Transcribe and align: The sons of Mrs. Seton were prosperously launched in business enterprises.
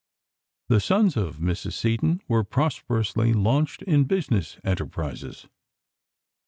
The 0.67 0.79
sons 0.79 1.15
of 1.15 1.37
Mrs. 1.37 1.73
Seton 1.73 2.23
were 2.27 2.43
prosperously 2.43 3.33
launched 3.33 3.83
in 3.83 4.05
business 4.05 4.57
enterprises. 4.63 5.45